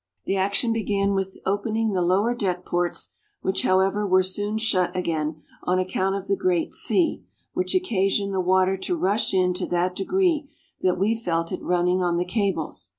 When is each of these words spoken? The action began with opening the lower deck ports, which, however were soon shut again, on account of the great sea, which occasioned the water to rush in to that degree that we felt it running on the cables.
The 0.25 0.35
action 0.35 0.73
began 0.73 1.13
with 1.13 1.37
opening 1.45 1.91
the 1.93 2.01
lower 2.01 2.33
deck 2.33 2.65
ports, 2.65 3.11
which, 3.41 3.61
however 3.61 4.03
were 4.07 4.23
soon 4.23 4.57
shut 4.57 4.95
again, 4.95 5.43
on 5.61 5.77
account 5.77 6.15
of 6.15 6.27
the 6.27 6.35
great 6.35 6.73
sea, 6.73 7.23
which 7.53 7.75
occasioned 7.75 8.33
the 8.33 8.39
water 8.41 8.77
to 8.77 8.97
rush 8.97 9.31
in 9.31 9.53
to 9.53 9.67
that 9.67 9.95
degree 9.95 10.49
that 10.81 10.97
we 10.97 11.13
felt 11.13 11.51
it 11.51 11.61
running 11.61 12.01
on 12.01 12.17
the 12.17 12.25
cables. 12.25 12.89